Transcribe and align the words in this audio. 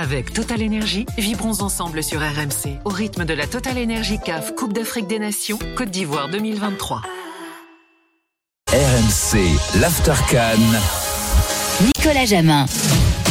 Avec 0.00 0.32
Total 0.32 0.62
Energy, 0.62 1.06
vibrons 1.18 1.60
ensemble 1.60 2.04
sur 2.04 2.20
RMC 2.20 2.78
au 2.84 2.88
rythme 2.88 3.24
de 3.24 3.34
la 3.34 3.48
Total 3.48 3.76
Energy 3.76 4.20
CAF 4.24 4.54
Coupe 4.54 4.72
d'Afrique 4.72 5.08
des 5.08 5.18
Nations 5.18 5.58
Côte 5.76 5.90
d'Ivoire 5.90 6.28
2023. 6.28 7.02
RMC, 8.68 9.80
l'Aftercan. 9.80 10.60
Nicolas 11.82 12.26
Jamin. 12.26 12.66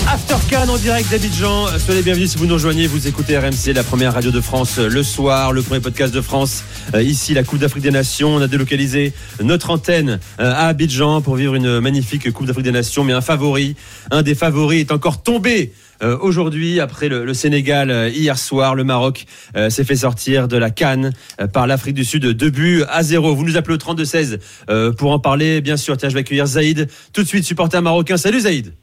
Aftercan 0.10 0.68
en 0.68 0.78
direct 0.78 1.10
d'Abidjan. 1.10 1.68
Soyez 1.80 2.00
les 2.00 2.04
bienvenus 2.04 2.32
si 2.32 2.38
vous 2.38 2.48
nous 2.48 2.56
rejoignez. 2.56 2.88
Vous 2.88 3.08
écoutez 3.08 3.38
RMC, 3.38 3.74
la 3.74 3.84
première 3.84 4.14
radio 4.14 4.32
de 4.32 4.42
France 4.42 4.78
le 4.78 5.04
soir, 5.04 5.54
le 5.54 5.62
premier 5.62 5.80
podcast 5.80 6.14
de 6.14 6.20
France. 6.20 6.64
Euh, 6.94 7.02
ici, 7.02 7.34
la 7.34 7.44
Coupe 7.44 7.60
d'Afrique 7.60 7.84
des 7.84 7.92
Nations. 7.92 8.36
On 8.36 8.42
a 8.42 8.48
délocalisé 8.48 9.14
notre 9.42 9.70
antenne 9.70 10.20
euh, 10.42 10.52
à 10.52 10.68
Abidjan 10.68 11.22
pour 11.22 11.36
vivre 11.36 11.56
une 11.56 11.80
magnifique 11.80 12.30
Coupe 12.34 12.46
d'Afrique 12.46 12.66
des 12.66 12.72
Nations. 12.72 13.06
Mais 13.06 13.14
un 13.14 13.22
favori, 13.22 13.78
un 14.12 14.22
des 14.22 14.36
favoris 14.36 14.82
est 14.82 14.92
encore 14.92 15.24
tombé 15.24 15.72
euh, 16.02 16.18
aujourd'hui, 16.20 16.80
après 16.80 17.10
le, 17.10 17.26
le 17.26 17.34
Sénégal 17.34 17.90
euh, 17.90 18.10
hier 18.10 18.38
soir, 18.38 18.76
le 18.76 18.84
Maroc 18.84 19.26
euh, 19.56 19.70
s'est 19.70 19.84
fait 19.84 19.96
sortir 19.96 20.48
de 20.48 20.58
la 20.58 20.70
Cannes 20.70 21.12
euh, 21.42 21.48
par 21.48 21.68
l'Afrique 21.68 21.96
du 21.96 22.06
Sud, 22.06 22.26
deux 22.26 22.50
buts 22.50 22.84
à 22.90 23.04
zéro. 23.04 23.34
Vous 23.34 23.46
nous 23.46 23.58
appelez 23.58 23.76
au 23.76 23.78
32-16 23.78 24.40
euh, 24.70 24.92
pour 24.92 25.12
en 25.12 25.20
parler, 25.20 25.62
bien 25.62 25.78
sûr. 25.78 25.98
Tiens, 25.98 26.10
je 26.10 26.14
vais 26.14 26.22
accueillir 26.22 26.46
Zaïd, 26.46 26.88
tout 27.14 27.22
de 27.24 27.28
suite 27.28 27.44
supporter 27.44 27.82
marocain. 27.82 28.18
Salut 28.18 28.42
Zaïd. 28.42 28.74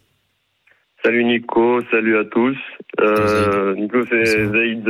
Salut 1.04 1.24
Nico, 1.24 1.80
salut 1.90 2.18
à 2.18 2.24
tous. 2.24 2.56
Euh, 3.00 3.74
Nico, 3.74 3.98
c'est 4.10 4.46
Zaïd 4.46 4.88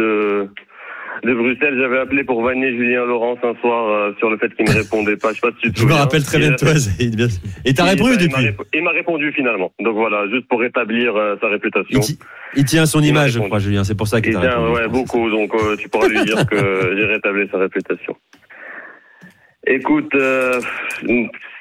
de, 1.25 1.35
Bruxelles. 1.35 1.77
J'avais 1.81 1.99
appelé 1.99 2.25
pour 2.25 2.43
vanner 2.43 2.71
Julien 2.77 3.05
Laurence 3.05 3.39
un 3.43 3.55
soir 3.61 3.89
euh, 3.89 4.13
sur 4.19 4.31
le 4.31 4.37
fait 4.39 4.55
qu'il 4.55 4.65
ne 4.67 4.73
répondait 4.83 5.17
pas. 5.17 5.31
Je 5.31 5.35
sais 5.35 5.41
pas 5.41 5.51
si 5.57 5.69
tu 5.69 5.73
te 5.73 5.81
Je 5.81 5.87
me 5.87 5.93
rappelle 5.93 6.23
très 6.25 6.39
bien 6.39 6.51
de 6.51 6.57
toi, 6.57 6.75
Zaïd. 6.75 7.17
bien 7.17 7.29
sûr. 7.29 7.41
Et 7.65 7.75
t'as 7.75 7.85
répondu 7.85 8.13
il 8.21 8.29
depuis. 8.29 8.49
Il 8.73 8.83
m'a 8.83 8.91
répondu 8.93 9.33
finalement. 9.33 9.73
Donc 9.81 9.95
voilà, 9.95 10.29
juste 10.31 10.47
pour 10.49 10.61
rétablir 10.61 11.17
euh, 11.17 11.37
sa 11.41 11.49
réputation. 11.49 11.99
Il, 11.99 12.01
ti- 12.01 12.19
il 12.57 12.65
tient 12.65 12.87
son 12.87 13.01
Il 13.01 13.09
image, 13.09 13.33
je 13.33 13.41
crois, 13.41 13.59
Julien. 13.59 13.85
C'est 13.85 13.97
pour 13.97 14.07
ça 14.09 14.21
qu'il 14.21 14.33
t'a 14.35 14.41
répondu. 14.41 14.73
ouais, 14.75 14.89
beaucoup. 14.89 15.31
Donc 15.31 15.55
euh, 15.55 15.77
tu 15.77 15.89
pourras 15.89 16.09
lui 16.09 16.23
dire 16.25 16.47
que 16.47 16.57
j'ai 16.97 17.05
rétabli 17.07 17.49
sa 17.51 17.59
réputation. 17.59 18.17
Écoute, 19.67 20.15
euh, 20.15 20.61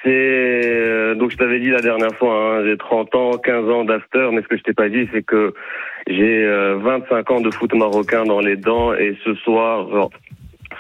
c'est 0.04 0.10
euh, 0.10 1.16
donc 1.16 1.32
je 1.32 1.38
t'avais 1.38 1.60
dit 1.62 1.70
la 1.70 1.80
dernière 1.80 2.14
fois, 2.18 2.58
hein, 2.58 2.64
j'ai 2.66 2.76
30 2.76 3.16
ans, 3.16 3.32
15 3.38 3.70
ans 3.70 3.86
d'after, 3.86 4.28
mais 4.34 4.42
ce 4.42 4.48
que 4.50 4.58
je 4.58 4.64
t'ai 4.64 4.74
pas 4.74 4.90
dit, 4.90 5.08
c'est 5.14 5.24
que 5.24 5.54
j'ai 6.08 6.44
euh, 6.46 6.78
25 6.78 7.32
ans 7.32 7.42
de 7.42 7.52
foot 7.52 7.74
marocain 7.74 8.24
dans 8.24 8.40
les 8.40 8.56
dents 8.56 8.94
et 8.94 9.18
ce 9.24 9.34
soir, 9.36 9.90
genre, 9.90 10.10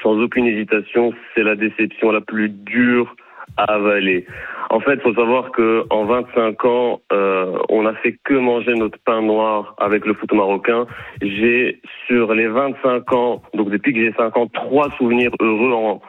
sans 0.01 0.19
aucune 0.19 0.45
hésitation, 0.45 1.13
c'est 1.33 1.43
la 1.43 1.55
déception 1.55 2.11
la 2.11 2.21
plus 2.21 2.49
dure 2.49 3.15
à 3.57 3.73
avaler. 3.75 4.25
En 4.69 4.79
fait, 4.79 5.01
faut 5.01 5.13
savoir 5.13 5.51
que 5.51 5.85
en 5.89 6.05
25 6.05 6.65
ans, 6.65 7.01
euh, 7.11 7.57
on 7.69 7.85
a 7.85 7.93
fait 7.95 8.17
que 8.23 8.33
manger 8.33 8.73
notre 8.73 8.97
pain 8.99 9.21
noir 9.21 9.75
avec 9.77 10.05
le 10.05 10.13
foot 10.13 10.33
marocain. 10.33 10.87
J'ai 11.21 11.79
sur 12.07 12.33
les 12.33 12.47
25 12.47 13.13
ans, 13.13 13.41
donc 13.53 13.69
depuis 13.69 13.93
que 13.93 13.99
j'ai 13.99 14.13
5 14.13 14.35
ans, 14.35 14.47
trois 14.47 14.89
souvenirs 14.97 15.31
heureux 15.39 15.73
en 15.73 16.01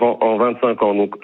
en 0.00 0.36
25 0.36 0.82
ans. 0.82 0.94
Donc 0.94 1.16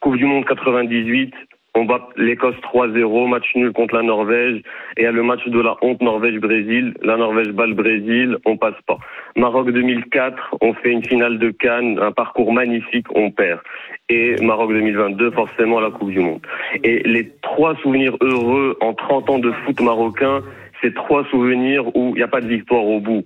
Coupe 0.00 0.16
du 0.16 0.24
Monde 0.24 0.44
98, 0.44 1.32
on 1.76 1.84
bat 1.84 2.08
l'Écosse 2.16 2.56
3-0, 2.72 3.28
match 3.28 3.54
nul 3.54 3.72
contre 3.72 3.94
la 3.94 4.02
Norvège, 4.02 4.62
et 4.96 5.06
a 5.06 5.12
le 5.12 5.22
match 5.22 5.46
de 5.46 5.60
la 5.60 5.76
honte 5.82 6.00
Norvège-Brésil. 6.00 6.94
La 7.02 7.18
Norvège 7.18 7.48
bat 7.48 7.66
le 7.66 7.74
Brésil, 7.74 8.38
on 8.46 8.56
passe 8.56 8.80
pas. 8.86 8.96
Maroc 9.36 9.70
2004, 9.70 10.56
on 10.62 10.72
fait 10.72 10.90
une 10.90 11.04
finale 11.04 11.38
de 11.38 11.50
Cannes, 11.50 11.98
un 12.00 12.12
parcours 12.12 12.52
magnifique, 12.52 13.06
on 13.14 13.30
perd. 13.30 13.60
Et 14.08 14.36
Maroc 14.42 14.72
2022, 14.72 15.32
forcément 15.32 15.78
la 15.78 15.90
Coupe 15.90 16.10
du 16.10 16.20
Monde. 16.20 16.40
Et 16.82 17.00
les 17.04 17.30
trois 17.42 17.76
souvenirs 17.82 18.16
heureux 18.22 18.78
en 18.80 18.94
30 18.94 19.30
ans 19.30 19.38
de 19.38 19.52
foot 19.52 19.78
marocain, 19.82 20.42
c'est 20.80 20.94
trois 20.94 21.24
souvenirs 21.26 21.94
où 21.94 22.12
il 22.14 22.18
n'y 22.18 22.22
a 22.22 22.28
pas 22.28 22.40
de 22.40 22.48
victoire 22.48 22.84
au 22.84 23.00
bout. 23.00 23.24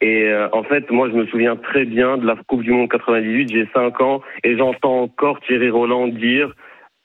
Et 0.00 0.24
euh, 0.24 0.48
en 0.52 0.64
fait, 0.64 0.90
moi, 0.90 1.08
je 1.08 1.14
me 1.14 1.26
souviens 1.26 1.54
très 1.54 1.84
bien 1.84 2.16
de 2.16 2.26
la 2.26 2.34
Coupe 2.48 2.62
du 2.62 2.72
Monde 2.72 2.90
98. 2.90 3.52
J'ai 3.52 3.68
5 3.72 4.00
ans 4.00 4.22
et 4.42 4.56
j'entends 4.56 5.02
encore 5.02 5.40
Thierry 5.42 5.70
Roland 5.70 6.08
dire 6.08 6.52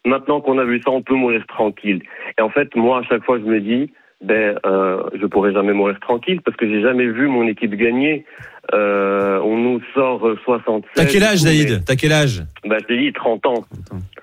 maintenant 0.07 0.41
qu'on 0.41 0.57
a 0.57 0.63
vu 0.65 0.81
ça, 0.83 0.91
on 0.91 1.01
peut 1.01 1.15
mourir 1.15 1.45
tranquille. 1.47 2.01
Et 2.37 2.41
en 2.41 2.49
fait, 2.49 2.75
moi, 2.75 2.99
à 2.99 3.03
chaque 3.03 3.23
fois, 3.23 3.37
je 3.39 3.43
me 3.45 3.59
dis 3.59 3.91
ben, 4.23 4.57
euh, 4.65 5.03
je 5.19 5.25
pourrai 5.27 5.53
jamais 5.53 5.73
mourir 5.73 5.99
tranquille 5.99 6.41
parce 6.43 6.57
que 6.57 6.67
j'ai 6.67 6.81
jamais 6.81 7.05
vu 7.05 7.27
mon 7.27 7.47
équipe 7.47 7.75
gagner. 7.75 8.25
Euh, 8.73 9.39
on 9.43 9.57
nous 9.57 9.79
sort 9.93 10.27
euh, 10.27 10.37
67. 10.43 10.91
T'as 10.95 11.05
quel 11.05 11.23
âge, 11.23 11.43
mais- 11.43 11.51
Zaïd 11.51 11.85
T'as 11.85 11.95
quel 11.95 12.11
âge 12.11 12.43
Ben, 12.65 12.77
je 12.81 12.85
t'ai 12.85 12.97
dit 12.97 13.13
30 13.13 13.45
ans. 13.45 13.63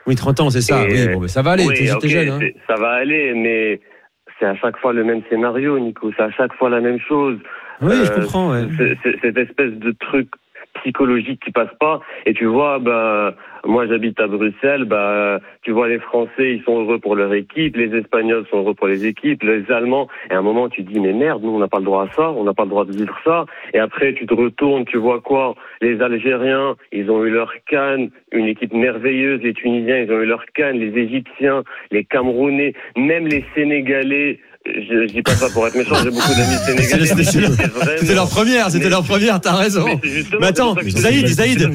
Oui, 0.07 0.17
30 0.17 0.41
ans, 0.41 0.51
c'est 0.51 0.61
ça. 0.61 0.85
Et, 0.89 1.07
Oui, 1.07 1.15
bon, 1.15 1.21
mais 1.21 1.29
ça 1.29 1.43
va 1.43 1.53
aller. 1.53 1.65
Oui, 1.67 1.75
T'es 2.01 2.09
jeune. 2.09 2.29
Hein. 2.29 2.41
ça 2.67 2.75
va 2.75 2.89
aller, 2.91 3.33
mais 3.35 3.81
c'est 4.39 4.47
à 4.47 4.55
chaque 4.57 4.77
fois 4.79 4.93
le 4.93 5.05
même 5.05 5.23
scénario, 5.31 5.79
Nico. 5.79 6.11
C'est 6.17 6.25
à 6.25 6.31
chaque 6.33 6.53
fois 6.55 6.69
la 6.71 6.81
même 6.81 6.99
chose. 6.99 7.39
Oui, 7.81 7.93
je 8.05 8.11
Euh, 8.13 8.15
comprends. 8.17 8.51
Ouais. 8.53 8.65
Cette 9.23 9.39
espèce 9.39 9.73
de 9.75 9.93
truc 9.93 10.29
psychologique 10.75 11.43
qui 11.45 11.51
passe 11.51 11.73
pas. 11.81 12.01
Et 12.27 12.35
tu 12.35 12.47
vois, 12.47 12.79
bah, 12.79 13.35
moi 13.65 13.87
j'habite 13.87 14.21
à 14.21 14.27
Bruxelles, 14.27 14.85
bah, 14.85 15.41
tu 15.63 15.71
vois 15.73 15.89
les 15.89 15.99
Français, 15.99 16.55
ils 16.55 16.63
sont 16.65 16.81
heureux 16.81 16.99
pour 16.99 17.17
leur 17.17 17.33
équipe, 17.35 17.77
les 17.77 17.97
Espagnols 17.97 18.47
sont 18.51 18.59
heureux 18.59 18.75
pour 18.75 18.87
les 18.87 19.07
équipes, 19.07 19.43
les 19.43 19.71
Allemands. 19.71 20.09
Et 20.31 20.35
à 20.35 20.39
un 20.39 20.43
moment, 20.43 20.69
tu 20.69 20.83
dis, 20.83 21.01
mais 21.01 21.13
merde, 21.13 21.43
nous 21.43 21.51
on 21.51 21.59
n'a 21.59 21.69
pas 21.69 21.79
le 21.79 21.85
droit 21.85 22.05
à 22.05 22.11
ça, 22.15 22.31
on 22.31 22.45
n'a 22.45 22.55
pas 22.55 22.65
le 22.65 22.71
droit 22.71 22.85
de 22.85 22.93
vivre 22.93 23.19
ça. 23.25 23.47
Et 23.73 23.79
après, 23.79 24.15
tu 24.15 24.27
te 24.27 24.35
retournes, 24.35 24.85
tu 24.85 24.99
vois 24.99 25.21
quoi? 25.21 25.55
Les 25.81 26.01
Algériens, 26.01 26.77
ils 26.93 27.11
ont 27.11 27.25
eu 27.25 27.31
leur 27.31 27.53
canne, 27.67 28.11
une 28.33 28.47
équipe 28.47 28.73
merveilleuse. 28.73 29.41
Les 29.43 29.55
Tunisiens, 29.55 29.99
ils 29.99 30.13
ont 30.13 30.21
eu 30.21 30.27
leur 30.27 30.45
canne. 30.55 30.79
Les 30.79 30.99
Égyptiens, 30.99 31.63
les 31.91 32.05
Camerounais, 32.05 32.75
même 32.97 33.27
les 33.27 33.45
Sénégalais. 33.55 34.41
Je, 34.67 35.07
je 35.07 35.13
dis 35.13 35.23
pas 35.23 35.33
ça 35.33 35.51
pour 35.51 35.67
être 35.67 35.75
méchant, 35.77 35.95
j'ai 36.03 36.11
beaucoup 36.11 36.33
d'amis 36.35 36.57
sénégalais. 36.65 37.05
C'était- 37.07 37.15
mais 37.17 37.25
c'était- 37.25 37.47
c'est 37.55 37.67
vraiment- 37.67 37.97
C'était 37.99 38.15
leur 38.15 38.29
première, 38.31 38.71
c'était 38.71 38.89
leur 38.89 39.05
première, 39.05 39.39
t'as 39.41 39.55
raison. 39.57 39.85
mais 40.41 40.47
attends, 40.47 40.75
Zaïd, 40.89 41.27
Zaïd, 41.27 41.71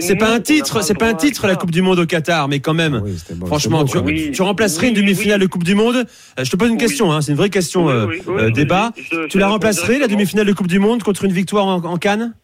c'est 0.00 0.16
pas 0.16 0.34
un 0.34 0.40
titre, 0.40 0.82
c'est 0.82 0.94
pas 0.98 1.08
un 1.08 1.14
titre 1.14 1.46
la. 1.46 1.56
Coupe 1.56 1.70
du 1.70 1.80
Monde 1.82 1.98
au 1.98 2.06
Qatar, 2.06 2.46
mais 2.48 2.60
quand 2.60 2.74
même. 2.74 3.00
Oui, 3.02 3.16
Franchement, 3.46 3.84
tu, 3.84 3.98
beau, 3.98 4.04
Oui. 4.04 4.30
tu 4.32 4.42
remplacerais 4.42 4.88
une 4.88 4.94
demi-finale 4.94 5.40
oui. 5.40 5.46
de 5.46 5.50
Coupe 5.50 5.64
du 5.64 5.74
Monde 5.74 5.96
Euh, 6.38 6.44
Je 6.44 6.50
te 6.50 6.56
pose 6.56 6.68
une 6.68 6.74
Oui. 6.74 6.78
question, 6.80 7.10
hein, 7.12 7.20
c'est 7.22 7.32
une 7.32 7.38
vraie 7.38 7.50
question 7.50 7.86
Oui, 7.86 7.92
euh, 7.92 8.06
oui, 8.06 8.20
oui, 8.26 8.34
euh, 8.38 8.50
débat. 8.50 8.92
je- 8.96 9.02
je- 9.22 9.26
Tu 9.28 9.38
la 9.38 9.48
remplacerais 9.48 9.98
la 9.98 10.08
demi-finale 10.08 10.46
de 10.46 10.52
Coupe 10.52 10.68
du 10.68 10.78
Monde 10.78 11.02
contre 11.02 11.24
une 11.24 11.32
victoire 11.32 11.66
en, 11.66 11.82
en 11.84 11.96
Cannes? 11.96 12.34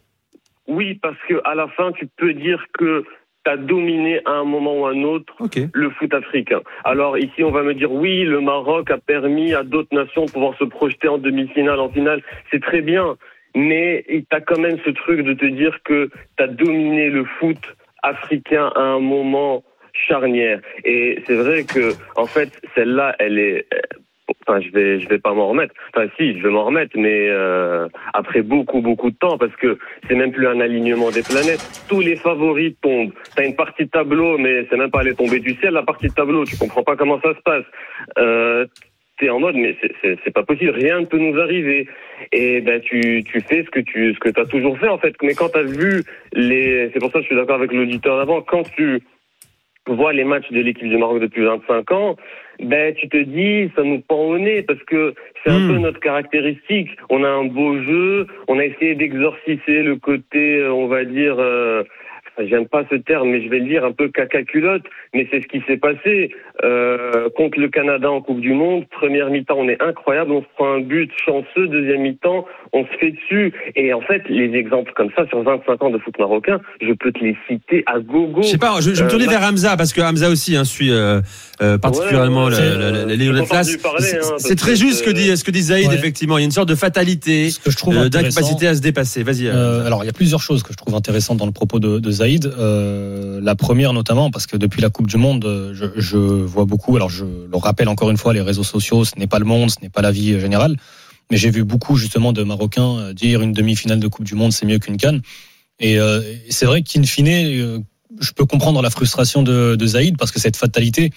Oui, 0.69 0.99
parce 1.03 1.17
que 1.29 1.35
à 1.45 1.55
la 1.55 1.67
fin, 1.77 1.93
tu 1.93 2.09
peux 2.19 2.33
dire 2.35 2.59
que 2.79 3.05
as 3.49 3.57
dominé 3.57 4.21
à 4.25 4.33
un 4.33 4.45
moment 4.45 4.81
ou 4.81 4.87
à 4.87 4.91
un 4.91 5.03
autre 5.03 5.35
le 5.73 5.91
foot 5.91 6.13
africain. 6.15 6.61
Alors 6.85 7.19
ici, 7.19 7.43
on 7.43 7.51
va 7.51 7.63
me 7.63 7.75
dire 7.75 7.93
oui, 7.93 8.25
le 8.25 8.41
Maroc 8.41 8.91
a 8.91 8.99
permis 8.99 9.55
à 9.55 9.63
d'autres 9.63 9.95
nations 9.95 10.25
de 10.27 10.31
pouvoir 10.31 10.57
se 10.59 10.65
projeter 10.65 11.09
en 11.09 11.19
demi-finale, 11.19 11.81
en 11.81 11.89
finale. 11.89 12.23
C'est 12.51 12.63
très 12.63 12.83
bien, 12.83 13.17
mais 13.55 14.05
tu 14.09 14.25
as 14.31 14.41
quand 14.41 14.59
même 14.59 14.79
ce 14.85 14.91
truc 14.91 15.23
de 15.23 15.33
te 15.33 15.47
dire 15.47 15.79
que 15.85 16.11
tu 16.37 16.45
as 16.45 16.49
dominé 16.49 17.09
le 17.09 17.25
foot 17.25 17.59
africain 18.03 18.71
à 18.75 18.83
un 18.83 19.01
moment 19.01 19.65
charnière. 19.93 20.61
Et 20.85 21.23
c'est 21.27 21.35
vrai 21.35 21.65
que, 21.65 21.93
en 22.17 22.27
fait, 22.27 22.61
celle-là, 22.75 23.17
elle 23.19 23.39
est. 23.39 23.67
Enfin, 24.47 24.61
je 24.61 24.71
vais, 24.71 25.01
je 25.01 25.09
vais 25.09 25.19
pas 25.19 25.35
m'en 25.35 25.49
remettre. 25.49 25.75
Enfin, 25.95 26.09
si, 26.17 26.37
je 26.39 26.43
vais 26.43 26.51
m'en 26.51 26.65
remettre, 26.65 26.97
mais 26.99 27.29
euh, 27.29 27.89
après 28.13 28.43
beaucoup, 28.43 28.81
beaucoup 28.81 29.11
de 29.11 29.17
temps, 29.17 29.39
parce 29.39 29.55
que 29.57 29.79
c'est 30.09 30.15
même 30.15 30.33
plus 30.33 30.47
un 30.47 30.61
alignement 30.61 31.11
des 31.11 31.23
planètes. 31.23 31.85
Tous 31.89 32.01
les 32.01 32.17
favoris 32.17 32.75
tombent. 32.81 33.13
T'as 33.37 33.45
une 33.45 33.57
partie 33.57 33.85
de 33.85 33.91
tableau, 33.91 34.39
mais 34.39 34.67
c'est 34.69 34.77
même 34.77 34.91
pas 34.91 35.01
aller 35.01 35.15
tomber 35.15 35.39
du 35.39 35.55
ciel 35.55 35.75
la 35.75 35.83
partie 35.83 36.09
de 36.09 36.15
tableau. 36.15 36.45
Tu 36.45 36.57
comprends 36.57 36.83
pas 36.83 36.97
comment 36.97 37.21
ça 37.21 37.35
se 37.35 37.41
passe. 37.43 37.65
Euh, 38.19 38.67
T'es 39.19 39.31
en 39.31 39.41
mode, 39.41 39.55
mais 39.55 39.75
c'est 40.03 40.31
pas 40.31 40.43
possible. 40.43 40.73
Rien 40.73 41.01
ne 41.01 41.07
peut 41.07 41.17
nous 41.17 41.41
arriver. 41.41 41.89
Et 42.33 42.61
ben 42.61 42.83
tu, 42.83 43.25
tu 43.25 43.41
fais 43.41 43.65
ce 43.65 43.71
que 43.71 43.81
tu, 43.81 44.13
ce 44.13 44.19
que 44.19 44.29
t'as 44.29 44.45
toujours 44.45 44.79
fait 44.79 44.89
en 44.89 44.99
fait. 44.99 45.15
Mais 45.23 45.33
quand 45.33 45.49
t'as 45.49 45.63
vu 45.63 46.03
les, 46.35 46.91
c'est 46.93 46.99
pour 46.99 47.11
ça 47.11 47.19
que 47.19 47.23
je 47.23 47.29
suis 47.29 47.37
d'accord 47.37 47.57
avec 47.57 47.73
l'auditeur 47.73 48.19
d'avant. 48.19 48.43
Quand 48.43 48.65
tu 48.75 49.01
vois 49.87 50.13
les 50.13 50.25
matchs 50.25 50.51
de 50.51 50.61
l'équipe 50.61 50.89
du 50.89 50.99
Maroc 50.99 51.21
depuis 51.21 51.45
25 51.45 51.93
ans, 51.93 52.17
ben 52.61 52.95
tu 52.95 53.09
te 53.09 53.17
dis 53.19 53.71
ça 53.77 53.83
nous 53.83 54.01
pend 54.01 54.21
au 54.29 54.39
nez 54.39 54.63
parce 54.63 54.83
que 54.85 55.15
c'est 55.45 55.51
un 55.51 55.59
Hmm. 55.61 55.69
peu 55.69 55.79
notre 55.79 56.01
caractéristique. 56.01 56.91
On 57.11 57.23
a 57.25 57.29
un 57.29 57.45
beau 57.45 57.81
jeu, 57.83 58.27
on 58.49 58.59
a 58.59 58.65
essayé 58.65 58.95
d'exorciser 58.95 59.83
le 59.83 59.97
côté, 59.97 60.59
euh, 60.59 60.73
on 60.73 60.87
va 60.87 61.05
dire, 61.05 61.37
euh, 61.39 61.83
j'aime 62.49 62.67
pas 62.67 62.85
ce 62.91 62.97
terme, 62.97 63.31
mais 63.31 63.43
je 63.43 63.49
vais 63.49 63.59
le 63.61 63.67
dire 63.69 63.85
un 63.85 63.93
peu 63.93 64.09
caca 64.09 64.43
culotte, 64.43 64.83
mais 65.15 65.27
c'est 65.31 65.41
ce 65.43 65.47
qui 65.49 65.63
s'est 65.67 65.77
passé 65.77 66.31
euh, 66.65 67.29
contre 67.37 67.59
le 67.59 67.69
Canada 67.69 68.11
en 68.11 68.21
Coupe 68.21 68.41
du 68.41 68.53
Monde. 68.53 68.85
Première 68.91 69.31
mi-temps, 69.31 69.57
on 69.59 69.69
est 69.69 69.81
incroyable, 69.83 70.33
on 70.33 70.43
se 70.43 70.47
prend 70.57 70.73
un 70.75 70.81
but 70.81 71.11
chanceux. 71.25 71.69
Deuxième 71.69 72.03
mi-temps, 72.03 72.45
on 72.73 72.85
se 72.85 72.91
fait 72.99 73.13
dessus. 73.13 73.53
Et 73.75 73.93
en 73.93 74.01
fait, 74.01 74.23
les 74.29 74.53
exemples 74.59 74.93
comme 74.95 75.11
ça 75.17 75.27
sur 75.29 75.43
25 75.43 75.83
ans 75.83 75.91
de 75.91 75.99
foot 75.99 76.19
marocain, 76.19 76.61
je 76.81 76.93
peux 76.93 77.13
te 77.13 77.19
les 77.25 77.37
citer 77.49 77.83
à 77.87 77.99
gogo. 78.01 78.43
Je 78.43 78.49
sais 78.49 78.59
pas, 78.59 78.81
je, 78.81 78.91
me 78.91 79.07
Euh, 79.07 79.09
tourner 79.09 79.27
bah- 79.27 79.33
vers 79.39 79.49
Hamza 79.49 79.77
parce 79.77 79.93
que 79.93 80.01
Hamza 80.01 80.29
aussi 80.31 80.57
hein, 80.57 80.65
suit 80.65 80.91
euh, 80.91 81.21
euh, 81.63 81.79
particulièrement 81.79 82.47
Ouais, 82.47 82.51
la- 82.53 82.57
euh, 82.59 83.07
C'est- 84.39 84.53
hein, 84.53 84.57
très 84.57 84.77
juste 84.77 84.99
ce 84.99 85.03
que 85.05 85.11
dit, 85.11 85.37
ce 85.37 85.45
que 85.45 85.51
dit 85.51 85.63
Zaïd, 85.63 85.89
Ouais. 85.89 85.95
effectivement. 85.95 86.39
Il 86.39 86.43
y 86.43 86.45
a 86.45 86.47
une 86.47 86.51
sorte 86.51 86.69
de 86.69 86.75
fatalité, 86.75 87.49
euh, 87.89 88.09
d'incapacité 88.09 88.67
à 88.69 88.75
se 88.75 88.81
dépasser. 88.81 89.23
Vas-y. 89.23 89.47
euh, 89.49 89.85
alors 89.87 90.03
il 90.05 90.07
y 90.07 90.11
a 90.11 90.13
plusieurs 90.13 90.41
choses 90.41 90.63
que 90.63 90.73
je 90.73 90.77
trouve 90.77 90.95
intéressantes 90.95 91.39
dans 91.39 91.47
le 91.47 91.53
propos 91.53 91.79
de, 91.79 91.99
de 91.99 92.11
Zaïd. 92.11 92.26
Euh, 92.59 93.41
la 93.43 93.55
première 93.55 93.93
notamment 93.93 94.31
parce 94.31 94.47
que 94.47 94.57
depuis 94.57 94.83
la 94.83 94.91
Coupe 94.91 95.07
du 95.07 95.17
Monde, 95.17 95.45
je, 95.73 95.87
je 95.97 96.17
vois 96.19 96.65
beaucoup. 96.65 96.97
Alors 96.97 97.11
je 97.11 97.25
le 97.25 97.57
rappelle 97.57 97.89
encore 97.89 98.11
une 98.11 98.17
fois, 98.17 98.33
les 98.35 98.41
réseaux 98.41 98.65
sociaux, 98.65 99.05
ce 99.05 99.13
n'est 99.19 99.27
pas 99.27 99.39
le 99.39 99.45
monde, 99.45 99.71
ce 99.71 99.77
n'est 99.83 99.89
pas 99.91 100.03
la 100.03 100.11
vie 100.11 100.39
générale. 100.41 100.77
mais 101.31 101.37
j'ai 101.37 101.51
vu 101.51 101.65
beaucoup 101.65 101.97
justement 101.97 102.33
de 102.33 102.43
Marocains 102.43 102.99
euh, 102.99 103.13
dire 103.13 103.43
une 103.43 103.53
demi-finale 103.53 104.01
de 104.01 104.09
Coupe 104.09 104.25
du 104.25 104.35
Monde, 104.35 104.53
c'est 104.53 104.67
mieux 104.67 104.79
qu'une 104.79 104.97
canne. 104.97 105.23
Et 105.79 105.99
euh, 105.99 106.21
c'est 106.51 106.67
vrai 106.67 106.83
qu'in 106.83 107.03
fine, 107.03 107.29
euh, 107.29 107.79
je 108.21 108.33
peux 108.33 108.47
comprendre 108.47 108.81
la 108.83 108.91
frustration 108.91 109.43
de, 109.43 109.77
de 109.77 109.87
Zaïd 109.87 110.17
parce 110.17 110.31
que 110.31 110.41
cette 110.41 110.57
fatalité, 110.57 111.11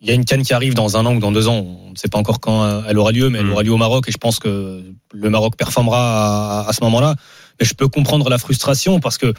il 0.00 0.08
y 0.08 0.10
a 0.10 0.14
une 0.14 0.24
canne 0.24 0.42
qui 0.42 0.54
arrive 0.54 0.74
dans 0.74 0.96
un 0.96 1.04
an 1.06 1.14
ou 1.16 1.20
dans 1.20 1.32
deux 1.32 1.48
ans. 1.48 1.60
On 1.86 1.90
ne 1.90 1.96
sait 1.96 2.08
pas 2.08 2.18
encore 2.18 2.40
quand 2.40 2.84
elle 2.86 2.98
aura 2.98 3.12
lieu, 3.12 3.28
mais 3.30 3.38
elle 3.38 3.46
Mm. 3.46 3.52
aura 3.52 3.62
lieu 3.62 3.72
au 3.72 3.76
Maroc 3.78 4.08
et 4.08 4.12
je 4.12 4.18
pense 4.18 4.38
que 4.38 4.82
le 5.12 5.30
Maroc 5.30 5.56
performera 5.56 6.60
à, 6.64 6.68
à 6.68 6.72
ce 6.72 6.82
moment-là. 6.84 7.16
Mais 7.58 7.66
je 7.66 7.74
peux 7.74 7.88
comprendre 7.88 8.28
la 8.28 8.38
frustration 8.38 9.00
parce 9.00 9.16
que 9.18 9.32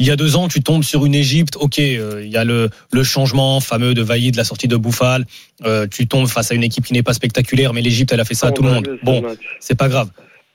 il 0.00 0.06
y 0.06 0.10
a 0.10 0.16
deux 0.16 0.34
ans, 0.34 0.48
tu 0.48 0.62
tombes 0.62 0.82
sur 0.82 1.04
une 1.04 1.14
Égypte. 1.14 1.56
Ok, 1.60 1.78
euh, 1.78 2.22
il 2.24 2.30
y 2.30 2.36
a 2.38 2.44
le, 2.44 2.70
le 2.90 3.04
changement 3.04 3.60
fameux 3.60 3.92
de 3.92 4.02
Vaïd, 4.02 4.34
la 4.34 4.44
sortie 4.44 4.66
de 4.66 4.76
Bouffal. 4.76 5.26
Euh, 5.64 5.86
tu 5.86 6.08
tombes 6.08 6.26
face 6.26 6.50
à 6.50 6.54
une 6.54 6.64
équipe 6.64 6.86
qui 6.86 6.94
n'est 6.94 7.02
pas 7.02 7.12
spectaculaire, 7.12 7.74
mais 7.74 7.82
l'Égypte, 7.82 8.10
elle 8.12 8.20
a 8.20 8.24
fait 8.24 8.34
ça 8.34 8.48
à 8.48 8.52
tout 8.52 8.62
le 8.62 8.70
monde. 8.70 8.98
Bon, 9.02 9.22
c'est 9.60 9.74
pas 9.74 9.88
grave, 9.88 10.08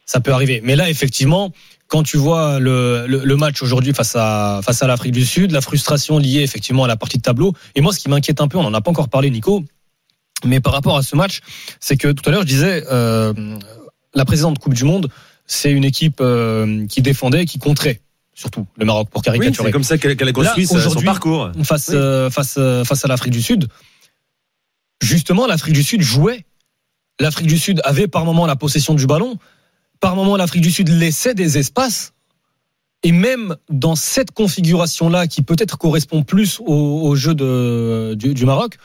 ça 0.05 0.19
peut 0.19 0.33
arriver. 0.33 0.61
Mais 0.63 0.75
là, 0.75 0.89
effectivement, 0.89 1.51
quand 1.87 2.01
tu 2.01 2.17
vois 2.17 2.59
le, 2.59 3.05
le, 3.07 3.21
le 3.23 3.35
match 3.35 3.61
aujourd'hui 3.61 3.93
face 3.93 4.15
à 4.15 4.61
face 4.63 4.81
à 4.81 4.87
l'Afrique 4.87 5.11
du 5.11 5.25
Sud, 5.25 5.51
la 5.51 5.61
frustration 5.61 6.17
liée 6.17 6.41
effectivement 6.41 6.83
à 6.85 6.87
la 6.87 6.97
partie 6.97 7.17
de 7.17 7.23
tableau. 7.23 7.53
Et 7.75 7.81
moi, 7.81 7.93
ce 7.93 7.99
qui 7.99 8.09
m'inquiète 8.09 8.41
un 8.41 8.47
peu, 8.47 8.57
on 8.57 8.63
n'en 8.63 8.73
a 8.73 8.81
pas 8.81 8.89
encore 8.89 9.09
parlé, 9.09 9.29
Nico, 9.29 9.63
mais 10.43 10.59
par 10.59 10.73
rapport 10.73 10.97
à 10.97 11.03
ce 11.03 11.15
match, 11.15 11.41
c'est 11.79 11.97
que 11.97 12.11
tout 12.11 12.27
à 12.27 12.31
l'heure 12.31 12.41
je 12.41 12.47
disais, 12.47 12.83
euh, 12.91 13.31
la 14.15 14.25
précédente 14.25 14.57
Coupe 14.57 14.73
du 14.73 14.85
Monde, 14.85 15.09
c'est 15.45 15.71
une 15.71 15.83
équipe 15.83 16.23
qui 16.89 17.01
défendait, 17.03 17.45
qui 17.45 17.59
contrait, 17.59 18.01
surtout 18.35 18.67
le 18.77 18.85
Maroc 18.85 19.09
pour 19.09 19.21
Oui, 19.21 19.25
caricaturer 19.25 19.69
c'est 19.69 19.71
comme 19.71 19.83
ça 19.83 19.97
qu'elle 19.97 20.11
a 20.11 20.31
construit 20.33 20.63
Là, 20.65 20.67
sa- 20.67 20.73
son 20.73 20.75
aujourd'hui, 20.77 21.05
parcours. 21.05 21.49
face, 21.63 21.87
Oui. 21.89 21.95
euh, 21.95 22.29
face, 22.29 22.55
euh, 22.59 22.83
face 22.83 23.03
à 23.03 23.07
l'Afrique 23.07 23.31
du 23.33 23.41
Sud. 23.41 23.67
Justement, 25.01 25.47
l'Afrique 25.47 25.73
du 25.73 25.83
Sud 25.83 26.01
jouait. 26.01 26.45
L'Afrique 27.19 27.47
du 27.47 27.57
Sud 27.57 27.81
avait 27.83 28.07
par 28.07 28.25
moment 28.25 28.45
la 28.45 28.55
possession 28.55 28.93
du 28.93 29.07
ballon. 29.07 29.37
Par 29.99 30.15
moment, 30.15 30.35
l'Afrique 30.35 30.61
du 30.61 30.71
Sud 30.71 30.89
laissait 30.89 31.33
des 31.33 31.57
espaces. 31.57 32.11
Et 33.03 33.11
même 33.11 33.55
dans 33.69 33.95
cette 33.95 34.31
configuration-là, 34.31 35.27
qui 35.27 35.41
peut-être 35.43 35.77
correspond 35.77 36.23
plus 36.23 36.59
au, 36.59 37.01
au 37.07 37.15
jeu 37.15 37.35
de, 37.35 38.15
du, 38.17 38.33
du 38.33 38.45
Maroc, 38.45 38.77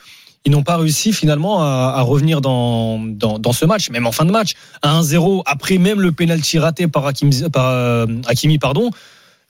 ils 0.45 0.51
n'ont 0.51 0.63
pas 0.63 0.77
réussi 0.77 1.11
finalement 1.11 1.61
à, 1.63 1.93
à 1.97 2.01
revenir 2.01 2.39
dans, 2.41 2.99
dans, 2.99 3.39
dans 3.39 3.51
ce 3.53 3.65
match, 3.65 3.89
même 3.89 4.05
en 4.07 4.11
fin 4.11 4.25
de 4.25 4.31
match. 4.31 4.53
À 4.81 4.99
1-0, 5.01 5.41
après 5.45 5.77
même 5.77 5.99
le 6.01 6.11
pénalty 6.11 6.59
raté 6.59 6.87
par, 6.87 7.05
Hakim, 7.07 7.31
par 7.51 7.67
euh, 7.69 8.05
Hakimi, 8.27 8.59
pardon, 8.59 8.91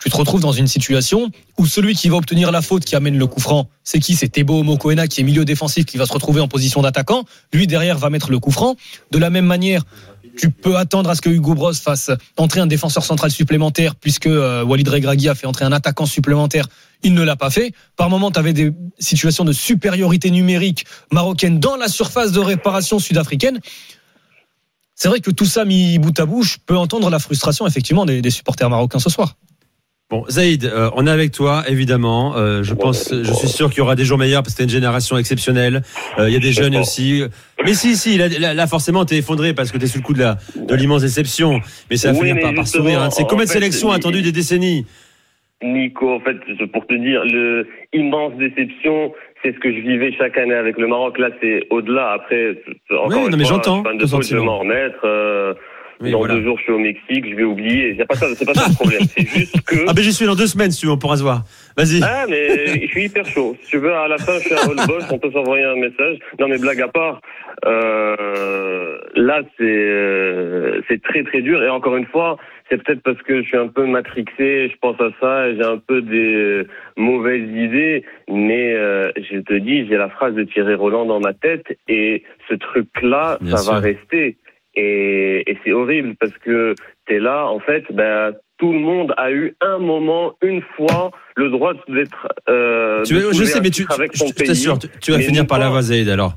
tu 0.02 0.10
te 0.10 0.18
retrouves 0.18 0.42
dans 0.42 0.52
une 0.52 0.68
situation 0.68 1.30
où 1.60 1.68
celui 1.68 1.94
qui 1.94 2.10
va 2.10 2.18
obtenir 2.18 2.52
la 2.52 2.62
faute 2.62 2.86
qui 2.86 2.96
amène 2.96 3.18
le 3.18 3.28
coup 3.28 3.40
franc, 3.40 3.70
c'est 3.84 4.00
qui? 4.00 4.16
C'est 4.16 4.30
Tebo 4.30 4.64
Mokoena 4.64 5.08
qui 5.08 5.22
est 5.22 5.24
milieu 5.24 5.46
défensif 5.46 5.86
qui 5.86 5.98
va 5.98 6.08
se 6.08 6.14
retrouver 6.14 6.42
en 6.42 6.48
position 6.48 6.82
d'attaquant. 6.82 7.26
Lui 7.54 7.68
derrière 7.68 8.00
va 8.00 8.10
mettre 8.10 8.32
le 8.32 8.40
coup 8.40 8.50
franc. 8.50 8.76
De 9.12 9.20
la 9.20 9.30
même 9.30 9.46
manière, 9.46 9.84
tu 10.38 10.50
peux 10.50 10.78
attendre 10.78 11.10
à 11.12 11.16
ce 11.16 11.22
que 11.22 11.30
Hugo 11.30 11.54
Bros 11.54 11.74
fasse 11.74 12.10
entrer 12.38 12.62
un 12.62 12.68
défenseur 12.68 13.06
central 13.06 13.30
supplémentaire 13.30 13.96
puisque 13.96 14.26
euh, 14.26 14.64
Walid 14.64 14.88
Regragui 14.88 15.30
a 15.30 15.36
fait 15.36 15.46
entrer 15.46 15.66
un 15.66 15.72
attaquant 15.72 16.08
supplémentaire. 16.08 16.68
Il 17.04 17.14
ne 17.14 17.22
l'a 17.22 17.36
pas 17.36 17.52
fait. 17.52 17.72
Par 17.96 18.10
moment, 18.10 18.32
tu 18.32 18.40
avais 18.40 18.54
des 18.54 18.72
situations 18.98 19.46
de 19.46 19.54
supériorité 19.54 20.32
numérique 20.32 20.86
marocaine 21.12 21.60
dans 21.60 21.76
la 21.76 21.88
surface 21.88 22.32
de 22.32 22.40
réparation 22.40 22.98
sud-africaine. 22.98 23.60
C'est 24.96 25.10
vrai 25.10 25.20
que 25.20 25.32
tout 25.32 25.46
ça 25.46 25.64
mis 25.64 26.00
bout 26.00 26.20
à 26.20 26.26
bout, 26.26 26.44
je 26.44 26.58
peux 26.64 26.78
entendre 26.78 27.10
la 27.10 27.20
frustration 27.20 27.68
effectivement 27.68 28.06
des, 28.06 28.22
des 28.22 28.30
supporters 28.32 28.70
marocains 28.70 29.00
ce 29.00 29.10
soir. 29.10 29.36
Bon, 30.12 30.26
Zaïd, 30.30 30.66
euh, 30.66 30.90
on 30.98 31.08
est 31.08 31.10
avec 31.10 31.32
toi, 31.32 31.64
évidemment. 31.70 32.36
Euh, 32.36 32.64
je 32.64 32.74
pense, 32.74 33.14
je 33.14 33.32
suis 33.34 33.48
sûr 33.48 33.70
qu'il 33.70 33.78
y 33.78 33.82
aura 33.82 33.96
des 33.96 34.04
jours 34.04 34.18
meilleurs 34.18 34.44
parce 34.44 34.54
que 34.54 34.58
t'es 34.58 34.66
une 34.66 34.70
génération 34.70 35.18
exceptionnelle. 35.18 35.84
Euh, 36.20 36.28
Il 36.28 36.34
y 36.34 36.36
a 36.36 36.40
des 36.40 36.52
jeunes 36.52 36.76
aussi. 36.76 37.24
Mais 37.64 37.74
si, 37.74 37.96
si, 37.96 38.18
là, 38.18 38.28
là, 38.28 38.54
là, 38.54 38.68
forcément, 38.68 39.06
t'es 39.06 39.18
effondré 39.20 39.54
parce 39.54 39.72
que 39.72 39.78
t'es 39.78 39.88
sous 39.88 40.00
le 40.00 40.04
coup 40.04 40.14
de 40.14 40.20
la, 40.20 40.36
de 40.58 40.76
l'immense 40.76 41.02
déception. 41.04 41.62
Mais 41.90 41.96
ça 41.96 42.12
va 42.12 42.20
Oui, 42.20 42.28
finir 42.28 42.42
par, 42.44 42.54
par 42.54 42.68
sourire. 42.68 43.02
hein. 43.02 43.10
C'est 43.10 43.24
en 43.24 43.28
combien 43.28 43.46
de 43.46 43.50
sélections 43.50 43.90
attendues 43.92 44.22
des 44.22 44.34
décennies 44.34 44.86
Nico, 45.64 46.12
en 46.14 46.20
fait, 46.20 46.38
pour 46.74 46.86
te 46.88 46.94
dire, 46.96 47.24
le 47.24 47.68
immense 47.94 48.34
déception, 48.38 49.14
c'est 49.42 49.54
ce 49.54 49.60
que 49.60 49.72
je 49.72 49.80
vivais 49.80 50.12
chaque 50.18 50.38
année 50.38 50.56
avec 50.56 50.78
le 50.78 50.88
Maroc. 50.88 51.20
Là, 51.20 51.30
c'est 51.40 51.68
au-delà. 51.70 52.12
Après, 52.14 52.58
encore 52.92 53.20
Oui, 53.20 53.26
une 53.28 53.32
non, 53.32 53.38
mais 53.38 53.46
j'entends 53.46 53.84
je 53.86 54.36
m'en 54.38 54.60
remettre. 54.60 55.56
Euh, 56.02 56.06
Oui, 56.06 56.12
dans 56.12 56.20
voilà. 56.20 56.36
deux 56.36 56.44
jours, 56.44 56.58
je 56.58 56.64
suis 56.64 56.72
au 56.72 56.80
Mexique, 56.80 57.30
je 57.30 57.36
vais 57.36 57.44
oublier. 57.44 57.96
C'est 57.98 58.06
pas 58.06 58.16
ça, 58.16 58.28
c'est 58.36 58.46
pas 58.46 58.54
ça 58.54 58.68
le 58.68 58.74
problème. 58.74 59.02
C'est 59.16 59.28
juste 59.28 59.62
que. 59.62 59.86
Ah 59.88 59.94
ben 59.94 60.02
j'y 60.02 60.14
suis 60.14 60.26
dans 60.26 60.36
deux 60.36 60.48
semaines, 60.48 60.72
si 60.72 60.82
tu 60.82 60.86
veux, 60.88 60.92
on 60.92 60.98
pourra 60.98 61.18
se 61.18 61.24
voir. 61.24 61.44
Vas-y. 61.78 62.02
Ah, 62.04 62.26
mais 62.30 62.82
je 62.82 62.88
suis 62.88 63.06
hyper 63.06 63.26
chaud. 63.26 63.56
Si 63.62 63.72
tu 63.72 63.78
veux, 63.78 63.94
à 63.94 64.08
la 64.08 64.18
fin, 64.18 64.34
je 64.40 64.50
fais 64.50 64.56
un 64.56 64.66
roll 64.66 64.78
on 65.12 65.20
peut 65.20 65.32
s'envoyer 65.32 65.64
un 65.64 65.76
message. 65.76 66.18
Non, 66.40 66.48
mais 66.48 66.58
blague 66.58 66.82
à 66.82 66.88
part, 66.88 67.22
euh, 67.66 68.98
là, 69.16 69.42
c'est 69.58 69.64
euh, 69.64 70.82
c'est 70.90 71.02
très 71.02 71.24
très 71.24 71.42
dur. 71.42 71.64
Et 71.64 71.70
encore 71.70 71.96
une 71.96 72.06
fois, 72.08 72.38
c'est 72.70 72.82
peut-être 72.82 73.02
parce 73.04 73.22
que 73.24 73.42
je 73.42 73.48
suis 73.48 73.58
un 73.58 73.68
peu 73.68 73.86
matrixé, 73.86 74.70
je 74.70 74.78
pense 74.82 75.00
à 75.02 75.10
ça, 75.20 75.50
et 75.50 75.56
j'ai 75.56 75.64
un 75.64 75.78
peu 75.78 76.02
des 76.02 76.64
mauvaises 76.98 77.50
idées. 77.50 78.04
Mais 78.30 78.74
euh, 78.74 79.12
je 79.18 79.40
te 79.40 79.54
dis, 79.54 79.88
j'ai 79.88 79.98
la 79.98 80.10
phrase 80.10 80.34
de 80.36 80.44
Thierry 80.44 80.76
Roland 80.76 81.06
dans 81.06 81.20
ma 81.20 81.34
tête, 81.34 81.66
et 81.88 82.24
ce 82.50 82.56
truc-là, 82.56 83.38
Bien 83.42 83.58
ça 83.58 83.72
va 83.72 83.80
rester. 83.80 84.38
Et, 84.76 85.44
et 85.52 85.58
c'est 85.64 85.72
horrible 85.74 86.16
parce 86.20 86.32
que 86.38 86.76
t'es 87.06 87.20
là, 87.20 87.46
en 87.48 87.60
fait, 87.60 87.84
ben 87.92 88.34
tout 88.58 88.72
le 88.72 88.80
monde 88.80 89.14
a 89.18 89.32
eu 89.32 89.56
un 89.62 89.80
moment, 89.80 90.34
une 90.44 90.62
fois, 90.78 91.12
le 91.36 91.50
droit 91.50 91.74
d'être. 91.90 92.28
Euh, 92.50 93.04
Tu 93.04 93.16
veux- 93.16 93.34
je 93.34 93.44
sais, 93.44 93.60
mais 93.60 93.70
tu, 93.72 93.86
avec 93.90 94.16
je 94.16 94.32
t'assure, 94.34 94.80
tu, 94.80 94.88
tu 95.02 95.12
vas 95.12 95.18
mais 95.18 95.24
finir 95.24 95.46
par 95.48 95.60
l'avoir, 95.60 95.82
Zaïd, 95.82 96.08
alors. 96.10 96.34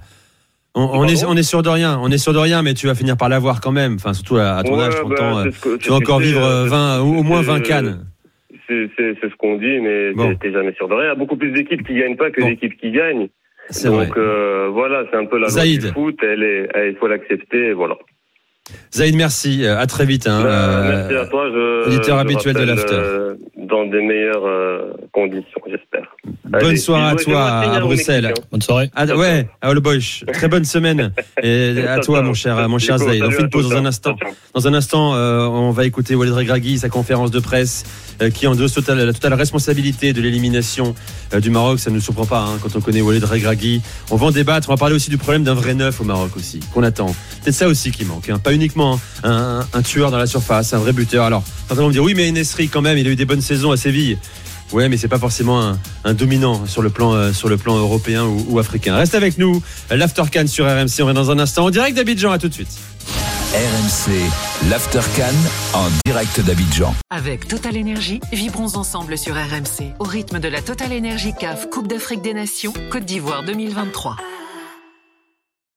On, 0.77 0.83
on 0.93 1.05
est, 1.05 1.25
on 1.25 1.37
est 1.37 1.45
sûr 1.45 1.63
de 1.63 1.69
rien, 1.69 2.01
on 2.03 2.11
est 2.11 2.19
sûr 2.19 2.33
de 2.33 2.39
rien, 2.39 2.63
mais 2.63 2.75
tu 2.75 2.89
vas 2.89 2.97
finir 2.97 3.17
par 3.17 3.29
l'avoir 3.29 3.61
quand 3.61 3.71
même. 3.71 3.95
Enfin, 3.95 4.13
surtout 4.13 4.37
à, 4.39 4.57
à 4.57 4.63
ton 4.65 4.77
Ouais, 4.77 4.85
âge, 4.87 4.95
bah, 5.09 5.15
30 5.15 5.21
ans. 5.21 5.43
c'est 5.45 5.51
ce 5.53 5.61
que- 5.61 5.77
Tu 5.77 5.89
vas 5.91 5.95
encore 5.97 6.19
vivre 6.19 6.43
euh, 6.45 6.65
c'est- 6.65 6.71
20, 6.71 7.01
au 7.03 7.23
moins 7.23 7.43
c'est- 7.43 7.47
20 7.53 7.61
cannes. 7.61 8.07
C'est 8.67 8.89
ce 8.97 9.37
qu'on 9.37 9.57
dit, 9.59 9.79
mais 9.81 10.13
Bon. 10.15 10.35
t'es- 10.35 10.51
jamais 10.51 10.73
sûr 10.75 10.89
de 10.89 10.95
rien. 10.95 11.05
Il 11.05 11.09
y 11.09 11.13
a 11.13 11.15
beaucoup 11.15 11.37
plus 11.37 11.53
d'équipes 11.53 11.87
qui 11.87 11.95
gagnent 11.95 12.17
pas 12.17 12.31
que 12.33 12.41
Bon. 12.41 12.49
d'équipes 12.49 12.77
qui 12.81 12.91
gagnent. 12.91 13.29
C'est 13.71 13.89
vrai. 13.89 14.07
Donc 14.07 14.17
euh, 14.17 14.69
voilà, 14.73 15.05
c'est 15.11 15.17
un 15.17 15.27
peu 15.27 15.39
la 15.39 15.47
loi 15.49 15.63
du 15.63 15.81
foot. 15.93 16.17
Elle 16.23 16.43
est, 16.43 16.69
elle- 16.75 16.91
il 16.93 16.97
faut 16.97 17.07
l'accepter. 17.07 17.73
Voilà. 17.73 17.97
Zaïd, 18.93 19.15
merci. 19.17 19.65
euh, 19.65 19.79
À 19.79 19.87
très 19.87 20.07
vite. 20.07 20.27
hein. 20.27 20.43
Bah, 20.43 20.49
Euh, 20.85 20.89
merci 20.89 21.15
à 21.17 21.27
toi. 21.27 21.49
Je, 21.53 21.87
auditeur 21.89 22.17
je 22.17 22.21
habituel 22.23 22.55
de 22.57 22.63
l'After. 22.65 22.95
euh, 22.95 23.35
dans 23.57 23.85
des 23.87 24.01
meilleures 24.03 24.47
euh, 24.47 24.93
conditions, 25.13 25.61
j'espère. 25.69 26.04
Bonne 26.61 26.77
soirée 26.77 27.11
à 27.11 27.15
toi 27.17 27.47
à 27.47 27.81
Bruxelles. 27.81 28.27
Hein. 28.27 28.41
Bonne 28.51 28.63
soirée. 28.63 28.91
Ah, 28.95 29.07
ouais, 29.07 29.49
à 29.61 29.75
Bosch. 29.75 30.25
Très 30.33 30.49
bonne 30.49 30.65
semaine. 30.65 31.13
Et 31.43 31.85
à 31.87 31.99
toi, 31.99 32.23
mon 32.23 32.35
cher, 32.35 32.69
mon 32.69 32.79
cher 32.79 32.99
Zaïd. 32.99 33.23
On 33.23 33.31
fait 33.31 33.43
une 33.43 33.51
pause 33.51 33.69
dans 33.69 33.77
un 33.77 33.85
hein. 33.85 33.87
instant. 33.87 34.17
Dans 34.55 34.69
un 34.69 34.75
instant, 34.75 35.15
euh, 35.15 35.47
on 35.47 35.71
va 35.71 35.85
écouter 35.85 36.15
Walid 36.15 36.35
Regragui, 36.35 36.79
sa 36.79 36.89
conférence 36.89 37.31
de 37.31 37.41
presse, 37.41 37.85
euh, 38.23 38.31
qui 38.31 38.47
endosse 38.47 38.73
total, 38.75 38.99
la 38.99 39.13
totale 39.13 39.35
responsabilité 39.35 40.13
de 40.13 40.21
l'élimination 40.21 40.95
euh, 41.33 41.41
du 41.41 41.51
Maroc. 41.51 41.79
Ça 41.81 41.91
ne 41.91 41.97
nous 41.97 42.01
surprend 42.01 42.27
pas 42.27 42.41
hein, 42.41 42.59
quand 42.63 42.75
on 42.77 42.81
connaît 42.81 43.01
Walid 43.01 43.25
Regragui. 43.25 43.83
On 44.11 44.17
va 44.17 44.27
en 44.27 44.31
débattre. 44.31 44.69
On 44.69 44.73
va 44.73 44.79
parler 44.79 44.95
aussi 44.95 45.11
du 45.11 45.19
problème 45.19 45.45
d'un 45.45 45.55
vrai 45.55 45.75
neuf 45.75 46.01
au 46.01 46.05
Maroc 46.05 46.31
aussi, 46.37 46.61
qu'on 46.73 46.83
attend. 46.83 47.15
C'est 47.43 47.53
ça 47.53 47.69
aussi 47.69 47.91
qui 47.91 48.05
manque. 48.05 48.29
hein. 48.31 48.39
Pas 48.39 48.53
uniquement 48.55 49.01
un, 49.23 49.67
un 49.73 49.83
tueur 49.83 50.11
dans 50.11 50.19
la 50.19 50.27
surface, 50.27 50.73
un 50.73 50.79
vrai 50.79 50.93
buteur. 50.93 51.25
Alors, 51.25 51.43
certains 51.69 51.83
vont 51.83 51.89
me 51.89 51.93
dire 51.93 52.03
oui, 52.03 52.15
mais 52.15 52.31
Nesri 52.31 52.69
quand 52.69 52.83
même, 52.83 52.99
il 52.99 53.07
a 53.07 53.11
eu 53.11 53.17
des 53.17 53.25
bonnes 53.27 53.41
saisons 53.41 53.73
à 53.73 53.77
Séville. 53.77 54.19
Ouais, 54.75 54.89
mais 54.89 54.97
c'est 54.97 55.07
pas 55.09 55.21
forcément 55.21 55.63
un, 55.63 55.79
un 56.03 56.15
dominant 56.15 56.67
sur 56.67 56.83
le 56.83 56.91
plan 56.91 57.15
euh, 57.15 57.33
sur 57.33 57.49
le 57.49 57.57
plan 57.57 57.77
européen 57.77 58.25
ou, 58.25 58.45
ou 58.49 58.59
africain. 58.59 58.97
Reste 58.97 59.15
avec 59.15 59.39
nous, 59.39 59.63
l'After 59.89 60.25
Can 60.33 60.49
sur 60.49 60.67
RMC. 60.67 61.01
On 61.01 61.05
revient 61.07 61.15
dans 61.15 61.31
un 61.31 61.39
instant 61.39 61.67
en 61.67 61.71
direct 61.71 61.97
d'Abidjan. 61.97 62.33
À 62.33 62.39
tout 62.39 62.49
de 62.49 62.55
suite. 62.55 62.77
RMC, 63.55 64.69
l'Aftercan 64.69 65.33
en 65.75 65.87
direct 66.05 66.41
d'Abidjan. 66.41 66.93
Avec 67.11 67.47
Total 67.47 67.77
Énergie, 67.77 68.19
vibrons 68.33 68.75
ensemble 68.75 69.17
sur 69.17 69.37
RMC 69.37 69.95
au 70.01 70.05
rythme 70.05 70.41
de 70.41 70.49
la 70.49 70.61
Total 70.61 70.93
Énergie 70.93 71.35
CAF 71.39 71.71
Coupe 71.71 71.87
d'Afrique 71.87 72.21
des 72.21 72.35
Nations 72.35 72.73
Côte 72.91 73.05
d'Ivoire 73.05 73.45
2023. 73.45 74.17